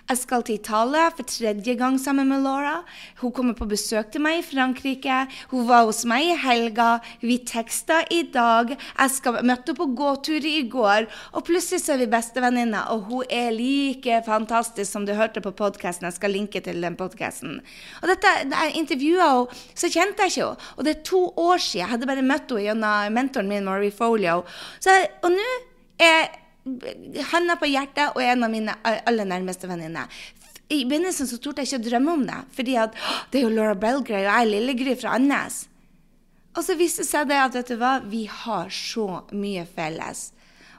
[0.08, 2.78] jeg skal til Italia for tredje gang sammen med Laura.
[3.20, 5.18] Hun kommer på besøk til meg i Frankrike.
[5.52, 7.02] Hun var hos meg i helga.
[7.20, 8.72] Vi teksta i dag.
[8.78, 11.10] Jeg skal møtte henne på gåtur i går.
[11.36, 15.52] Og plutselig så er vi bestevenninner, og hun er like fantastisk som du hørte på
[15.52, 16.08] podkasten.
[16.08, 17.60] Jeg skal linke til den podkasten.
[18.02, 20.74] Og dette, da jeg intervjua henne, så kjente jeg ikke henne.
[20.78, 21.84] Og det er to år siden.
[21.84, 24.46] Jeg hadde bare møtt henne gjennom mentoren min, Marie Folio.
[24.80, 25.50] Så, og nå
[26.00, 26.47] er
[27.32, 30.12] Handa på hjertet og en av mine aller nærmeste venninner.
[30.68, 32.96] I begynnelsen så torde jeg ikke å drømme om det, fordi at,
[33.32, 35.62] det er jo Laura Belgray og jeg er Lillegry fra Andes.
[36.58, 40.32] Og så viste det seg det at vet du hva, vi har så mye felles.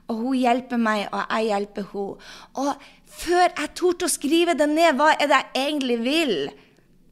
[0.08, 2.30] Og hun hjelper meg, og jeg hjelper henne.
[2.58, 2.86] Og
[3.18, 6.34] før jeg torde å skrive det ned, hva er det jeg egentlig vil,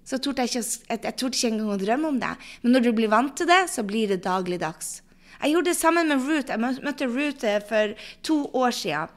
[0.06, 2.32] så torde jeg ikke, jeg torde ikke engang å drømme om det.
[2.62, 5.00] Men når du blir vant til det, så blir det dagligdags.
[5.42, 6.50] Jeg gjorde det sammen med Ruth.
[6.50, 9.12] Jeg møtte Ruth eh, for to år siden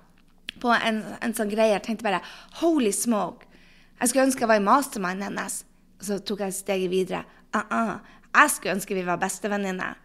[0.60, 1.76] på en, en sånn greie.
[1.78, 2.24] Jeg tenkte bare
[2.62, 3.48] holy smoke.
[4.00, 5.64] Jeg skulle ønske jeg var i mastermind hennes.
[6.00, 7.24] Så tok jeg steget videre.
[7.56, 7.98] Uh -uh.
[8.36, 9.98] Jeg skulle ønske vi var bestevenninner.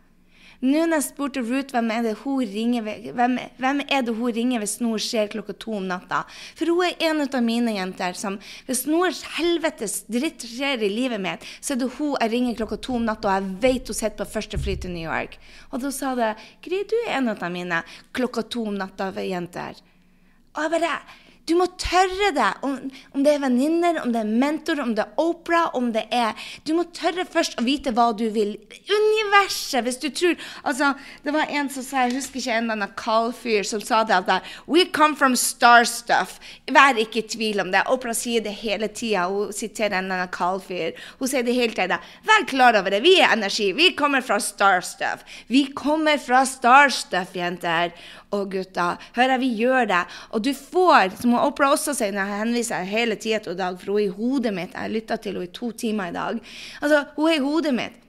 [0.64, 4.32] Nå når jeg spurte Ruth hvem er det hun ringer hvem, hvem er det hun
[4.32, 6.22] ringer hvis noe skjer klokka to om natta
[6.56, 11.20] For hun er en av mine jenter som Hvis noe helvetes dritt skjer i livet
[11.20, 13.98] mitt, så er det hun jeg ringer klokka to om natta, og jeg vet hun
[13.98, 15.36] sitter på første fly til New York.
[15.72, 16.30] Og da sa det
[16.64, 17.82] Gry, du er en av mine
[18.16, 19.82] klokka to om natta-jenter.
[20.54, 20.94] Og jeg bare
[21.44, 22.78] du må tørre det, om,
[23.12, 26.32] om det er venninner, om det er mentor, om det er Opera, om det er
[26.64, 28.54] Du må tørre først å vite hva du vil.
[28.88, 32.78] Universet, hvis du tror Altså, det var en som sa, jeg husker ikke en eller
[32.78, 36.38] annen kaldfyr, som sa det at We come from star stuff.
[36.72, 37.84] Vær ikke i tvil om det.
[37.92, 39.26] Opera sier det hele tida.
[39.28, 40.96] Hun siterer en eller annen kaldfyr.
[41.20, 42.00] Hun sier det hele tida.
[42.24, 43.04] Vær klar over det.
[43.04, 43.72] Vi er energi.
[43.76, 45.26] Vi kommer fra star stuff.
[45.52, 47.92] Vi kommer fra star stuff, jenter
[48.34, 49.00] og gutter.
[49.16, 50.02] Hører vi gjør det.
[50.34, 53.94] Og du får, som Opera også sier når jeg henviser hele tida til dag, for
[53.94, 54.74] hun er i hodet mitt.
[54.74, 56.40] Jeg lytta til henne i to timer i dag.
[56.80, 58.00] Altså, hun er i hodet mitt.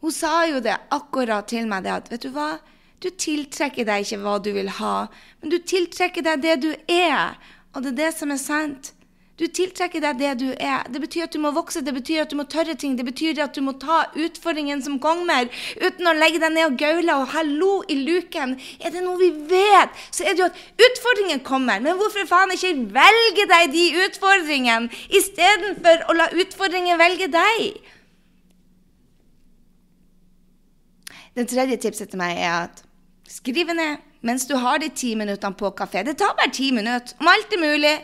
[0.00, 2.54] Hun sa jo det akkurat til meg, det at vet du hva?
[3.00, 4.94] Du tiltrekker deg ikke hva du vil ha,
[5.40, 7.36] men du tiltrekker deg det du er.
[7.72, 8.92] Og det er det som er sant.
[9.40, 10.84] Du tiltrekker deg det du er.
[10.92, 12.98] Det betyr at du må vokse, det betyr at du må tørre ting.
[12.98, 15.48] Det betyr at du må ta utfordringen som kommer,
[15.80, 18.52] uten å legge deg ned og gaule og hallo i luken.
[18.84, 21.80] Er det noe vi vet, så er det jo at utfordringen kommer.
[21.80, 27.80] Men hvorfor faen ikke velge deg de utfordringene istedenfor å la utfordringen velge deg?
[31.32, 32.84] Det tredje tipset til meg er at
[33.30, 36.04] skriv ned mens du har de ti minuttene på kafé.
[36.04, 37.98] Det tar bare ti minutter, om alt er mulig.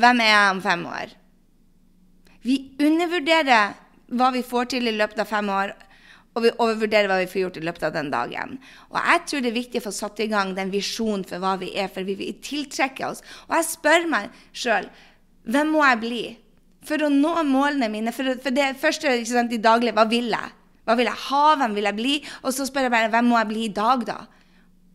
[0.00, 1.14] Hvem er jeg om fem år?
[2.46, 3.76] Vi undervurderer
[4.16, 5.74] hva vi får til i løpet av fem år,
[6.30, 8.54] og vi overvurderer hva vi får gjort i løpet av den dagen.
[8.92, 11.56] Og jeg tror det er viktig å få satt i gang den visjonen for hva
[11.60, 13.24] vi er, for vi vil tiltrekke oss.
[13.48, 14.88] Og jeg spør meg sjøl
[15.50, 16.24] hvem må jeg bli
[16.86, 18.14] for å nå målene mine?
[18.14, 20.56] For, for det første sant, i daglig, hva vil jeg?
[20.86, 21.46] Hva vil jeg ha?
[21.60, 22.14] Hvem vil jeg bli?
[22.44, 24.20] Og så spør jeg bare hvem må jeg bli i dag, da?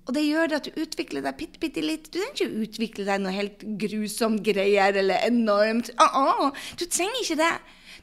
[0.05, 2.11] Og det gjør at du utvikler deg bitte, bitte litt.
[2.13, 5.89] Du trenger ikke å utvikle deg noe helt grusomt greier eller enormt.
[5.97, 6.51] Uh -uh.
[6.77, 7.55] Du trenger ikke det.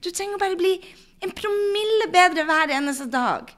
[0.02, 0.80] Du trenger bare bli
[1.22, 3.52] en promille bedre hver eneste dag.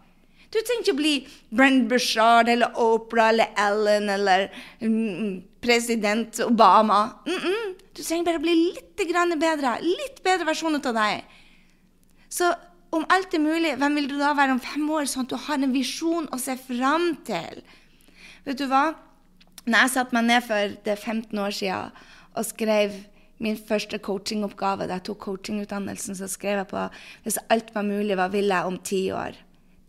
[0.53, 1.15] Du trenger ikke å bli
[1.51, 7.11] Brenn Bushard eller Oprah eller Ellen eller mm, president Obama.
[7.27, 7.75] Mm -mm.
[7.95, 8.97] Du trenger bare å bli litt
[9.41, 9.79] bedre.
[9.81, 11.25] Litt bedre versjon av deg.
[12.29, 12.55] Så
[12.91, 15.37] om alt er mulig, hvem vil du da være om fem år, sånn at du
[15.37, 17.63] har en visjon å se fram til?
[18.45, 18.93] Vet du hva?
[19.65, 21.95] Når jeg satte meg ned for det 15 år siden
[22.35, 22.99] og skrev
[23.43, 26.83] min første coachingoppgave, da jeg tok coachingutdannelsen, så skrev jeg på
[27.25, 29.39] hvis alt var mulig, hva vil jeg om ti år?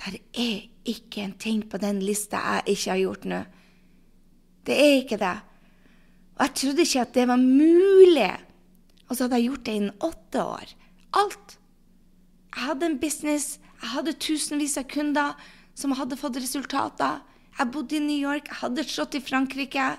[0.02, 3.41] Der er ikke en ting på den lista jeg ikke har gjort nå.
[4.65, 5.36] Det er ikke det.
[6.36, 8.32] Og jeg trodde ikke at det var mulig.
[9.08, 10.74] Og så hadde jeg gjort det innen åtte år.
[11.15, 11.60] Alt.
[12.56, 15.36] Jeg hadde en business, jeg hadde tusenvis av kunder
[15.76, 17.22] som hadde fått resultater.
[17.56, 19.94] Jeg bodde i New York, jeg hadde slått i Frankrike.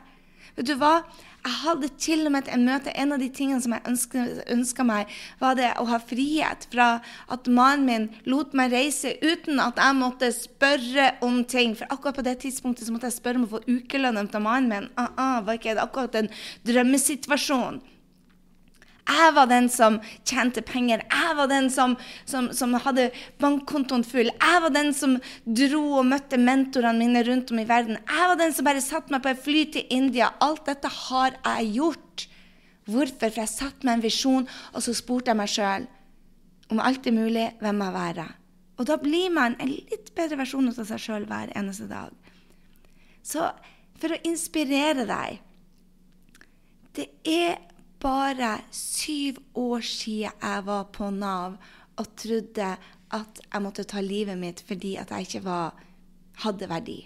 [0.56, 1.00] Vet du hva?
[1.46, 2.92] Jeg hadde til og med et møte.
[2.98, 6.88] En av de tingene som jeg ønska meg, var det å ha frihet fra
[7.32, 11.76] at mannen min lot meg reise uten at jeg måtte spørre om ting.
[11.78, 14.72] For akkurat på det tidspunktet så måtte jeg spørre om å få ukelønn av mannen
[14.72, 14.88] min.
[14.98, 16.32] Uh -uh, var ikke det akkurat en
[16.66, 17.80] drømmesituasjon?
[19.06, 21.04] Jeg var den som tjente penger.
[21.06, 21.94] Jeg var den som,
[22.26, 23.10] som, som, hadde
[23.42, 24.32] bankkontoen full.
[24.32, 28.00] Jeg var den som dro og møtte mentorene mine rundt om i verden.
[28.02, 30.32] Jeg var den som bare satte meg på et fly til India.
[30.42, 32.26] Alt dette har jeg gjort.
[32.86, 33.30] Hvorfor?
[33.30, 35.86] For jeg satte meg en visjon, og så spurte jeg meg sjøl
[36.72, 38.26] om alt er mulig, hvem jeg være?
[38.76, 42.10] Og da blir man en litt bedre versjon av seg sjøl hver eneste dag.
[43.22, 43.46] Så
[44.00, 45.42] for å inspirere deg
[46.96, 47.58] Det er
[48.06, 51.56] bare syv år siden jeg var på Nav
[51.96, 52.76] og trodde
[53.16, 55.74] at jeg måtte ta livet mitt fordi at jeg ikke var,
[56.42, 57.00] hadde verdi.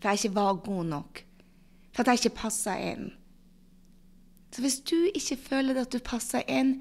[0.00, 1.22] For jeg ikke var god nok.
[1.92, 3.10] For at jeg ikke passa inn.
[4.50, 6.80] Så hvis du ikke føler at du passer inn,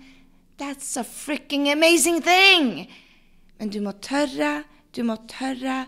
[0.60, 2.90] that's a freaking amazing thing!
[3.60, 4.64] Men du må tørre,
[4.96, 5.84] du må tørre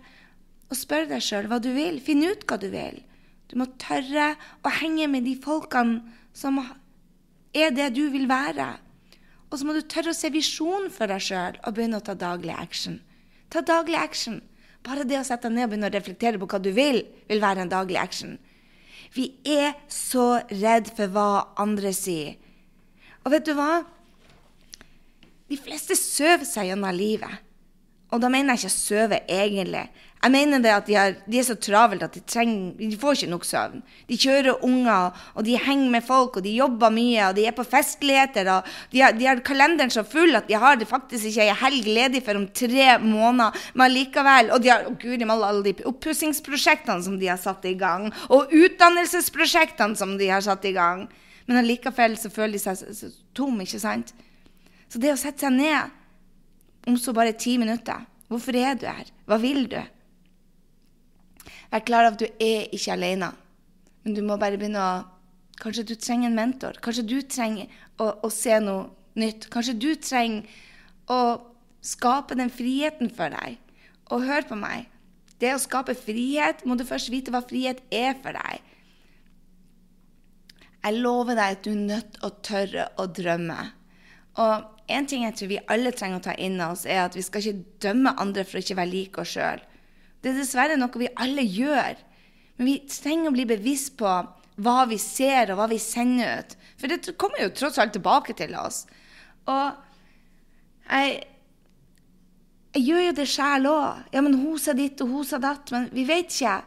[0.71, 1.99] å spørre deg sjøl hva du vil.
[2.03, 3.01] Finn ut hva du vil.
[3.49, 6.03] Du må tørre å henge med de folkene
[6.37, 6.59] som
[7.53, 8.73] er det du vil være.
[9.51, 12.15] Og så må du tørre å se visjonen for deg sjøl og begynne å ta
[12.15, 13.01] daglig action.
[13.51, 14.39] Ta daglig action.
[14.81, 17.43] Bare det å sette deg ned og begynne å reflektere på hva du vil, vil
[17.43, 18.37] være en daglig action.
[19.11, 21.27] Vi er så redd for hva
[21.59, 22.37] andre sier.
[23.25, 23.83] Og vet du hva?
[25.51, 27.43] De fleste søver seg gjennom livet.
[28.11, 29.83] Og da mener jeg ikke søve egentlig.
[30.21, 33.15] Jeg mener det at de, har, de er så travelt at de, trenger, de får
[33.17, 33.79] ikke nok søvn.
[34.05, 37.55] De kjører unger, og de henger med folk, og de jobber mye, og de er
[37.57, 38.49] på festligheter.
[38.53, 41.55] og De har, de har kalenderen så full at de har det faktisk ikke ei
[41.63, 43.57] helg ledig for om tre måneder.
[43.73, 47.73] Men likevel, Og de har oh, Gud, alle de oppussingsprosjektene som de har satt i
[47.73, 51.07] gang, og utdannelsesprosjektene som de har satt i gang.
[51.47, 54.13] Men allikevel så føler de seg tom, ikke sant?
[54.91, 55.89] Så det å sette seg ned
[56.85, 59.09] om så bare ti minutter Hvorfor er du her?
[59.27, 59.81] Hva vil du?
[61.71, 63.31] Vær klar over at du er ikke alene.
[64.03, 64.93] Men du må bare begynne å
[65.61, 66.77] Kanskje du trenger en mentor.
[66.81, 67.69] Kanskje du trenger
[68.01, 68.87] å, å se noe
[69.21, 69.45] nytt.
[69.53, 70.47] Kanskje du trenger
[71.05, 71.19] å
[71.85, 73.59] skape den friheten for deg.
[74.09, 74.87] Og hør på meg.
[75.41, 78.65] Det å skape frihet må du først vite hva frihet er for deg.
[80.81, 83.59] Jeg lover deg at du er nødt til å tørre å drømme.
[84.41, 87.17] Og en ting jeg tror vi alle trenger å ta inn av oss, er at
[87.17, 89.61] vi skal ikke dømme andre for å ikke være like oss sjøl.
[90.21, 91.99] Det er dessverre noe vi alle gjør.
[92.57, 94.11] Men vi trenger å bli bevisst på
[94.61, 96.55] hva vi ser, og hva vi sender ut.
[96.77, 98.83] For det kommer jo tross alt tilbake til oss.
[99.49, 99.71] Og
[100.91, 101.15] jeg,
[102.75, 104.03] jeg gjør jo det sjæl òg.
[104.13, 105.73] Ja, men hun sa ditt, og hun sa datt.
[105.73, 106.59] Men vi vet ikke.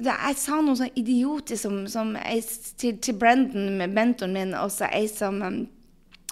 [0.00, 2.46] Jeg sa noe sånn idiotisk som, som jeg,
[2.80, 5.60] til, til Brendan, mentoren min, og så ei som um,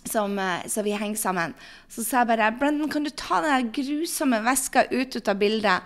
[0.08, 1.54] som, eh, så vi henger sammen.
[1.88, 5.82] Så sa jeg bare 'Brendan, kan du ta den grusomme veska ut, ut av bildet?'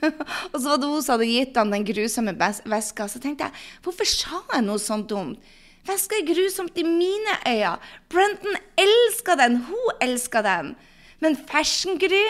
[0.52, 2.32] og så var det hun som hadde gitt han den grusomme
[2.64, 3.08] veska.
[3.08, 3.52] Så tenkte jeg
[3.82, 5.38] 'Hvorfor sa jeg noe sånt dumt?'
[5.86, 7.78] Veska er grusomt i mine øyne.
[8.08, 9.56] Brendan elsker den.
[9.68, 10.74] Hun elsker den.
[11.20, 12.26] Men Fashion-Gry,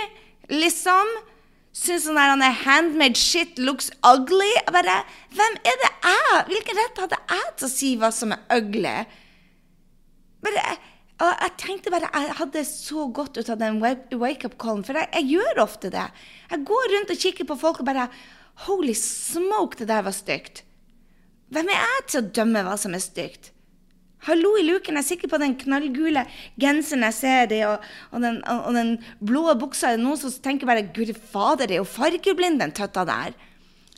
[0.51, 1.07] liksom
[1.77, 4.49] Syns sånn der handmade shit looks ugly.
[4.55, 5.03] Jeg bare
[5.37, 6.45] Hvem er det jeg?
[6.49, 8.95] Hvilken rett hadde jeg til å si hva som er ugly?
[10.47, 10.77] Bare
[11.17, 15.29] og jeg tenkte bare, jeg hadde så godt ut av den wake-up-callen, for jeg, jeg,
[15.39, 16.05] gjør ofte det.
[16.51, 18.11] Jeg går rundt og kikker på folk og bare
[18.67, 20.63] Holy smoke, det der var stygt.
[21.53, 23.53] Hvem er jeg til å dømme hva som er stygt?
[24.27, 26.25] Hallo i luken, jeg er sikker på den knallgule
[26.61, 29.93] genseren jeg ser i, og, og, den, og, den, blå buksa.
[29.95, 33.37] Er noen som tenker bare Gud fader, det er jo fargeblind, den tøtta der.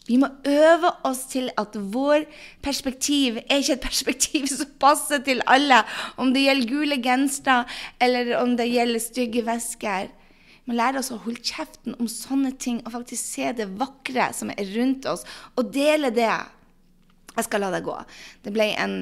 [0.09, 2.25] Vi må øve oss til at vår
[2.65, 5.83] perspektiv er ikke et perspektiv som passer til alle,
[6.17, 7.65] om det gjelder gule gensere
[8.01, 10.09] eller om det gjelder stygge vesker.
[10.09, 14.31] Vi må lære oss å holde kjeften om sånne ting og faktisk se det vakre
[14.37, 15.25] som er rundt oss,
[15.57, 16.33] og dele det.
[17.39, 17.95] Jeg skal la det gå.
[18.43, 18.97] Det ble en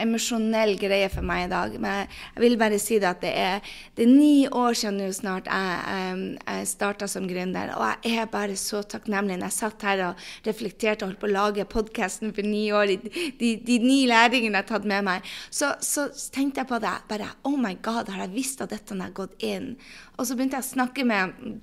[0.00, 1.74] emosjonell greie for meg i dag.
[1.82, 5.08] Men jeg vil bare si det at det er, det er ni år siden nå
[5.16, 7.74] snart jeg, jeg starta som gründer.
[7.76, 9.38] Og jeg er bare så takknemlig.
[9.40, 12.94] Når jeg satt her og reflekterte og holdt på å lage podkasten for ni år,
[12.94, 16.80] de, de, de, ni læringene jeg har tatt med meg, så, så, tenkte jeg på
[16.82, 16.94] det.
[17.10, 19.74] Bare Oh my God, har jeg visst at dette har gått inn?
[20.16, 21.60] Og så begynte jeg å snakke med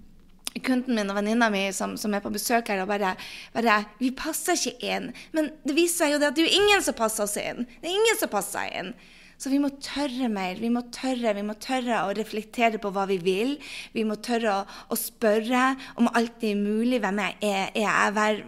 [0.66, 3.16] kunden min og venninna mi som, som, er på besøk her, og bare,
[3.54, 6.60] bare 'Vi passer ikke inn.' Men det viser seg jo det at det er jo
[6.64, 7.66] ingen som passer oss inn.
[7.82, 8.94] Det er ingen som passer inn.
[9.40, 10.58] Så vi må tørre mer.
[10.60, 13.54] Vi må tørre, vi må tørre å reflektere på hva vi vil.
[13.94, 17.00] Vi må tørre å, å spørre om alt det er mulig.
[17.00, 18.42] Hvem er, er jeg hver,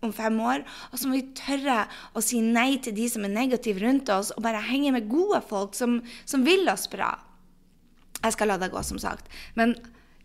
[0.00, 0.64] om fem år?
[0.88, 1.82] Og så må vi tørre
[2.16, 5.42] å si nei til de som er negative rundt oss, og bare henge med gode
[5.50, 7.12] folk som, som vil oss bra.
[8.22, 9.28] Jeg skal la det gå, som sagt.
[9.60, 9.76] Men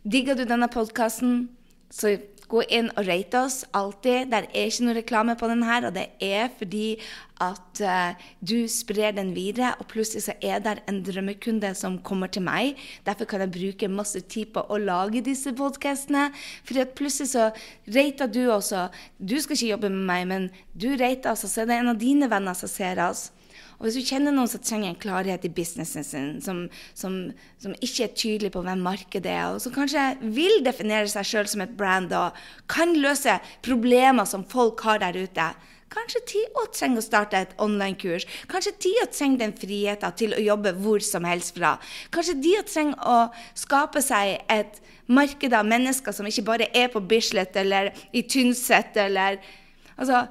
[0.05, 1.47] Digger du denne podkasten,
[1.89, 2.11] så
[2.45, 4.29] gå inn og rate oss alltid.
[4.29, 6.99] Det er ikke noe reklame på den her, og det er fordi
[7.41, 12.29] at uh, du sprer den videre, og plutselig så er det en drømmekunde som kommer
[12.29, 12.77] til meg.
[13.07, 16.27] Derfor kan jeg bruke masse tid på å lage disse podkastene.
[16.75, 17.49] At plutselig så
[17.97, 18.87] rater du også.
[19.17, 21.95] Du skal ikke jobbe med meg, men du rater oss, og så er det en
[21.95, 23.31] av dine venner som ser oss.
[23.77, 26.65] Og hvis du kjenner noen som trenger en klarhet i businessen sin, som,
[26.97, 27.19] som,
[27.61, 31.49] som ikke er tydelig på hvem markedet er, og som kanskje vil definere seg sjøl
[31.51, 32.38] som et brand og
[32.71, 35.53] kan løse problemer som folk har der ute,
[35.95, 38.25] Kanskje òg trenger å starte et online-kurs.
[38.51, 41.75] Kanskje òg trenger den friheten til å jobbe hvor som helst fra.
[42.11, 43.19] Kanskje de trenger å
[43.55, 48.97] skape seg et marked av mennesker som ikke bare er på Bislett eller i Tynset
[49.05, 49.39] eller
[49.95, 50.25] Altså,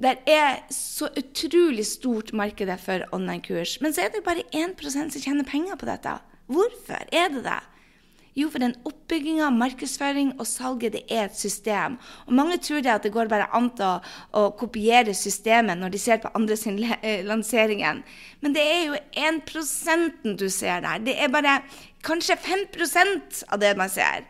[0.00, 3.78] det er så utrolig stort marked for online-kurs.
[3.84, 6.16] Men så er det bare 1 som tjener penger på dette.
[6.48, 7.60] Hvorfor er det det?
[8.38, 11.98] Jo, for den oppbygginga, markedsføring og salget, det er et system.
[12.26, 13.90] Og mange tror det at det går bare an å,
[14.32, 18.04] å, kopiere systemet når de ser på andre sin eh, lanseringen.
[18.40, 21.02] Men det er jo 1% du ser der.
[21.02, 21.58] Det er bare
[22.06, 24.24] kanskje 5% av det man ser.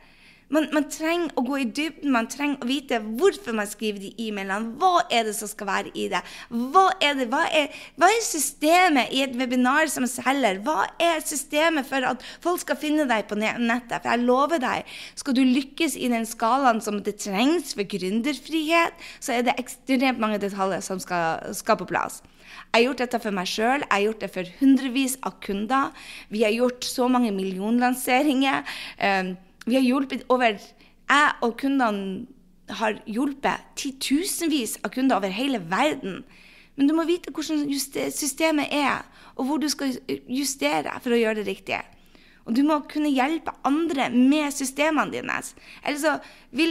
[0.51, 4.11] Man, man, trenger å gå i dybden, man trenger å vite hvorfor man skriver de
[4.19, 4.73] e-mailene.
[4.81, 6.23] Hva er det som skal være i det?
[6.51, 7.29] Hva er, det?
[7.31, 10.59] Hva er, hva er systemet i et webinar som selger?
[10.67, 14.01] Hva er systemet for at folk skal finne deg på nettet?
[14.01, 14.91] For jeg lover deg,
[15.23, 20.19] skal du lykkes i den skalaen som det trengs for gründerfrihet, så er det ekstremt
[20.19, 22.25] mange detaljer som skal, skal på plass.
[22.51, 25.95] Jeg har gjort dette for meg sjøl, jeg har gjort det for hundrevis av kunder.
[26.35, 28.67] Vi har gjort så mange millionlanseringer.
[28.99, 29.33] Um,
[29.71, 32.27] vi har hjulpet over Jeg og kundene
[32.79, 36.21] har hjulpet titusenvis av kunder over hele verden.
[36.79, 37.67] Men du må vite hvordan
[38.15, 39.03] systemet er,
[39.35, 39.97] og hvor du skal
[40.31, 41.81] justere for å gjøre det riktig.
[42.49, 45.37] Og du må kunne hjelpe andre med systemene dine.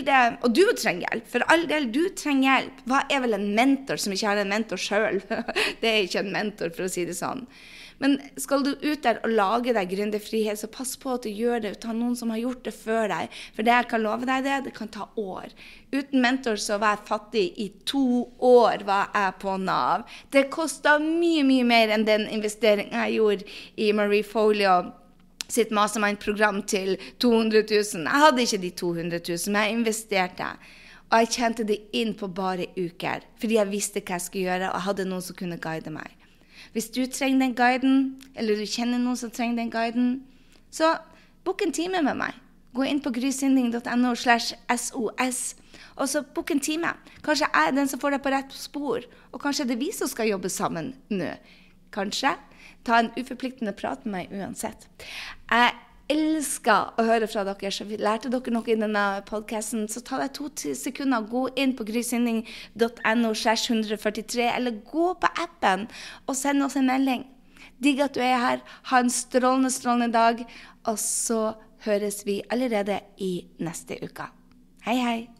[0.08, 1.28] det, Og du trenger hjelp.
[1.30, 2.82] For all del, du trenger hjelp.
[2.90, 5.22] Hva er vel en mentor som ikke har en mentor sjøl?
[5.82, 7.46] det er ikke en mentor, for å si det sånn.
[8.00, 11.64] Men skal du ut der og lage deg gründerfrihet, så pass på at du gjør
[11.66, 11.74] det.
[11.84, 13.36] Ta noen som har gjort det før deg.
[13.56, 15.52] For det jeg kan love deg, det, det kan ta år.
[15.92, 18.06] Uten mentor så var jeg fattig i to
[18.40, 20.08] år var jeg på Nav.
[20.32, 24.80] Det kosta mye, mye mer enn den investeringen jeg gjorde i Marie Folio
[25.50, 28.06] sitt mastermind-program til 200 000.
[28.06, 30.52] Jeg hadde ikke de 200 000, men jeg investerte.
[31.10, 34.70] Og jeg kjente det inn på bare uker, fordi jeg visste hva jeg skulle gjøre,
[34.70, 36.19] og jeg hadde noen som kunne guide meg.
[36.74, 37.96] Hvis du trenger den guiden,
[38.36, 40.12] eller du kjenner noen som trenger den guiden,
[40.72, 40.98] så
[41.46, 42.38] book en time med meg.
[42.78, 45.40] Gå inn på grysynding.no slash sos,
[45.98, 46.94] og så book en time.
[47.26, 49.90] Kanskje jeg er den som får deg på rett spor, og kanskje det er vi
[49.96, 51.34] som skal jobbe sammen nå.
[51.96, 52.36] Kanskje.
[52.86, 54.86] Ta en uforpliktende prat med meg uansett.
[55.50, 55.74] Jeg
[56.10, 57.72] elsker å høre fra dere.
[57.74, 61.86] Så lærte dere noe i denne podkasten, så ta deg to sekunder, gå inn på
[61.88, 65.88] grysynding.no 143, eller gå på appen
[66.26, 67.28] og send oss en melding.
[67.80, 68.64] Digg at du er her.
[68.92, 70.44] Ha en strålende, strålende dag.
[70.88, 71.54] Og så
[71.86, 73.34] høres vi allerede i
[73.64, 74.28] neste uke.
[74.84, 75.39] Hei, hei.